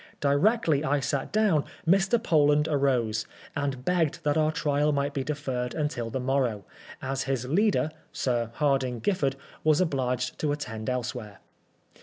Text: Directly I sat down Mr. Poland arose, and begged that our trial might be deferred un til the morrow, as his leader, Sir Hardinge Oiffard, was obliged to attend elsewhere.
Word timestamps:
Directly 0.19 0.83
I 0.83 0.99
sat 0.99 1.31
down 1.31 1.63
Mr. 1.87 2.17
Poland 2.17 2.67
arose, 2.67 3.27
and 3.55 3.85
begged 3.85 4.23
that 4.23 4.35
our 4.35 4.51
trial 4.51 4.91
might 4.91 5.13
be 5.13 5.23
deferred 5.23 5.75
un 5.75 5.89
til 5.89 6.09
the 6.09 6.19
morrow, 6.19 6.65
as 7.03 7.25
his 7.25 7.45
leader, 7.45 7.91
Sir 8.11 8.49
Hardinge 8.55 9.03
Oiffard, 9.03 9.35
was 9.63 9.79
obliged 9.79 10.39
to 10.39 10.51
attend 10.51 10.89
elsewhere. 10.89 11.37